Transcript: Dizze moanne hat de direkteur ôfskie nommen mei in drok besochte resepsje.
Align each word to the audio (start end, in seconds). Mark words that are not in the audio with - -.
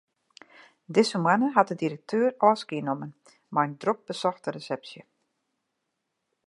Dizze 0.95 1.17
moanne 1.23 1.49
hat 1.57 1.67
de 1.69 1.75
direkteur 1.83 2.29
ôfskie 2.49 2.83
nommen 2.87 3.13
mei 3.53 3.65
in 3.69 3.75
drok 3.81 3.99
besochte 4.09 4.49
resepsje. 4.57 5.01